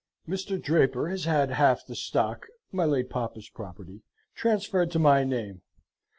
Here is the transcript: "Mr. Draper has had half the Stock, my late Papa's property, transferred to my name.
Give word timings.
"Mr. 0.27 0.59
Draper 0.59 1.09
has 1.09 1.25
had 1.25 1.51
half 1.51 1.85
the 1.85 1.93
Stock, 1.95 2.47
my 2.71 2.85
late 2.85 3.07
Papa's 3.07 3.49
property, 3.49 4.01
transferred 4.33 4.89
to 4.93 4.97
my 4.97 5.23
name. 5.23 5.61